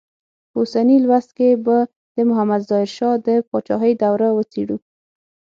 [0.51, 1.77] په اوسني لوست کې به
[2.15, 4.77] د محمد ظاهر شاه د پاچاهۍ دوره وڅېړو.